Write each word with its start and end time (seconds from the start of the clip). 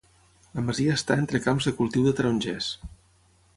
La 0.59 0.63
masia 0.69 0.95
està 0.99 1.17
entre 1.25 1.43
camps 1.45 1.69
de 1.69 1.75
cultiu 1.81 2.07
de 2.09 2.17
tarongers. 2.21 2.73